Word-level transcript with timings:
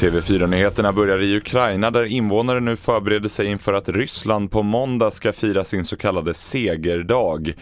TV4-nyheterna 0.00 0.92
börjar 0.92 1.22
i 1.22 1.36
Ukraina 1.36 1.90
där 1.90 2.04
invånare 2.04 2.60
nu 2.60 2.76
förbereder 2.76 3.28
sig 3.28 3.46
inför 3.46 3.72
att 3.72 3.88
Ryssland 3.88 4.50
på 4.50 4.62
måndag 4.62 5.10
ska 5.10 5.32
fira 5.32 5.64
sin 5.64 5.84
så 5.84 5.96
kallade 5.96 6.34
segerdag. 6.34 7.54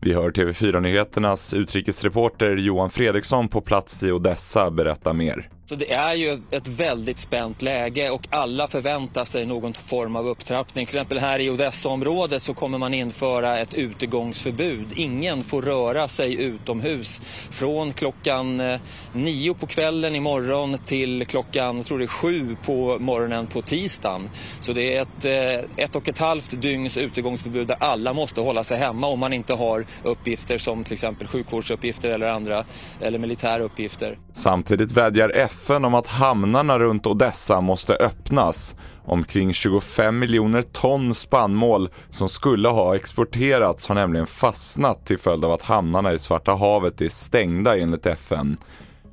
Vi 0.00 0.14
hör 0.14 0.30
TV4-nyheternas 0.30 1.54
utrikesreporter 1.54 2.56
Johan 2.56 2.90
Fredriksson 2.90 3.48
på 3.48 3.60
plats 3.60 4.02
i 4.02 4.12
Odessa 4.12 4.70
berätta 4.70 5.12
mer. 5.12 5.48
Så 5.66 5.74
det 5.74 5.92
är 5.92 6.14
ju 6.14 6.42
ett 6.50 6.68
väldigt 6.68 7.18
spänt 7.18 7.62
läge 7.62 8.10
och 8.10 8.28
alla 8.30 8.68
förväntar 8.68 9.24
sig 9.24 9.46
någon 9.46 9.74
form 9.74 10.16
av 10.16 10.28
upptrappning. 10.28 10.86
Till 10.86 10.96
exempel 10.96 11.18
här 11.18 11.38
i 11.38 11.50
Odessa-området 11.50 12.42
så 12.42 12.54
kommer 12.54 12.78
man 12.78 12.94
införa 12.94 13.58
ett 13.58 13.74
utegångsförbud. 13.74 14.86
Ingen 14.96 15.44
får 15.44 15.62
röra 15.62 16.08
sig 16.08 16.42
utomhus 16.42 17.22
från 17.50 17.92
klockan 17.92 18.60
eh, 18.60 18.80
nio 19.12 19.54
på 19.54 19.66
kvällen 19.66 20.14
imorgon 20.14 20.78
till 20.78 21.26
klockan, 21.26 21.82
tror 21.82 21.98
det 21.98 22.04
är 22.04 22.06
sju 22.06 22.56
på 22.64 22.98
morgonen 22.98 23.46
på 23.46 23.62
tisdagen. 23.62 24.30
Så 24.60 24.72
det 24.72 24.96
är 24.96 25.02
ett, 25.02 25.24
eh, 25.24 25.84
ett 25.84 25.96
och 25.96 26.08
ett 26.08 26.18
halvt 26.18 26.62
dygns 26.62 26.96
utegångsförbud 26.96 27.66
där 27.66 27.76
alla 27.80 28.12
måste 28.12 28.40
hålla 28.40 28.64
sig 28.64 28.78
hemma 28.78 29.06
om 29.06 29.18
man 29.18 29.32
inte 29.32 29.54
har 29.54 29.86
uppgifter 30.02 30.58
som 30.58 30.84
till 30.84 30.92
exempel 30.92 31.26
sjukvårdsuppgifter 31.26 32.10
eller 32.10 32.28
andra 32.28 32.64
eller 33.00 33.18
militära 33.18 33.62
uppgifter. 33.62 34.18
Samtidigt 34.32 34.92
vädjar 34.92 35.28
FN 35.54 35.84
om 35.84 35.94
att 35.94 36.06
hamnarna 36.06 36.78
runt 36.78 37.06
Odessa 37.06 37.60
måste 37.60 37.94
öppnas. 37.94 38.76
Omkring 39.04 39.52
25 39.52 40.18
miljoner 40.18 40.62
ton 40.62 41.14
spannmål 41.14 41.88
som 42.10 42.28
skulle 42.28 42.68
ha 42.68 42.96
exporterats 42.96 43.88
har 43.88 43.94
nämligen 43.94 44.26
fastnat 44.26 45.06
till 45.06 45.18
följd 45.18 45.44
av 45.44 45.52
att 45.52 45.62
hamnarna 45.62 46.12
i 46.12 46.18
Svarta 46.18 46.52
havet 46.52 47.00
är 47.00 47.08
stängda 47.08 47.78
enligt 47.78 48.06
FN. 48.06 48.56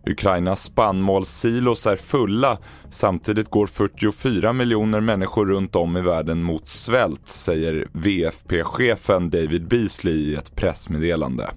Ukrainas 0.06 0.64
spannmålssilos 0.64 1.88
är 1.88 1.96
fulla, 1.96 2.58
samtidigt 2.90 3.50
går 3.50 3.68
44 3.68 4.54
miljoner 4.54 5.00
människor 5.00 5.46
runt 5.46 5.76
om 5.76 5.98
i 5.98 6.02
världen 6.02 6.44
mot 6.44 6.68
svält, 6.68 7.28
säger 7.28 7.88
VFP-chefen 7.92 9.30
David 9.30 9.68
Beasley 9.68 10.14
i 10.14 10.36
ett 10.36 10.56
pressmeddelande. 10.56 11.50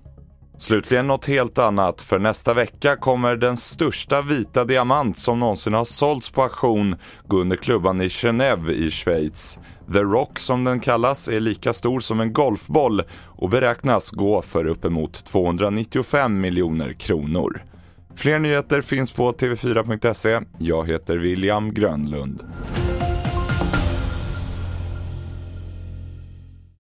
Slutligen 0.58 1.06
något 1.06 1.24
helt 1.24 1.58
annat, 1.58 2.00
för 2.00 2.18
nästa 2.18 2.54
vecka 2.54 2.96
kommer 2.96 3.36
den 3.36 3.56
största 3.56 4.22
vita 4.22 4.64
diamant 4.64 5.18
som 5.18 5.40
någonsin 5.40 5.74
har 5.74 5.84
sålts 5.84 6.30
på 6.30 6.42
auktion 6.42 6.96
gå 7.26 7.36
under 7.36 7.56
klubban 7.56 8.00
i 8.00 8.08
Genève 8.08 8.70
i 8.70 8.90
Schweiz. 8.90 9.58
The 9.92 10.02
Rock 10.02 10.38
som 10.38 10.64
den 10.64 10.80
kallas 10.80 11.28
är 11.28 11.40
lika 11.40 11.72
stor 11.72 12.00
som 12.00 12.20
en 12.20 12.32
golfboll 12.32 13.02
och 13.26 13.48
beräknas 13.48 14.10
gå 14.10 14.42
för 14.42 14.66
uppemot 14.66 15.24
295 15.24 16.40
miljoner 16.40 16.92
kronor. 16.92 17.62
Fler 18.16 18.38
nyheter 18.38 18.80
finns 18.80 19.10
på 19.10 19.32
tv4.se. 19.32 20.40
Jag 20.58 20.88
heter 20.88 21.16
William 21.16 21.74
Grönlund. 21.74 22.42